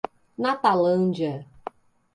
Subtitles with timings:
[0.41, 1.45] Natalândia